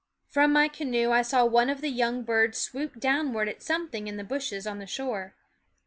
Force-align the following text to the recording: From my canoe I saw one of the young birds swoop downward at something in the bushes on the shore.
From 0.27 0.51
my 0.51 0.67
canoe 0.67 1.11
I 1.11 1.21
saw 1.21 1.45
one 1.45 1.69
of 1.69 1.79
the 1.79 1.89
young 1.89 2.23
birds 2.23 2.57
swoop 2.57 2.99
downward 2.99 3.47
at 3.47 3.61
something 3.61 4.07
in 4.07 4.17
the 4.17 4.23
bushes 4.23 4.65
on 4.65 4.79
the 4.79 4.87
shore. 4.87 5.35